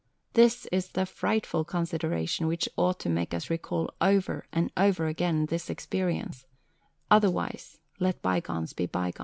This 0.33 0.65
is 0.71 0.93
the 0.93 1.05
frightful 1.05 1.63
consideration 1.63 2.47
which 2.47 2.67
ought 2.75 2.99
to 3.01 3.07
make 3.09 3.35
us 3.35 3.51
recall 3.51 3.93
over 4.01 4.47
and 4.51 4.71
over 4.75 5.05
again 5.05 5.45
this 5.45 5.69
experience 5.69 6.47
otherwise, 7.11 7.77
let 7.99 8.19
bygones 8.23 8.73
be 8.73 8.87
bygones." 8.87 9.19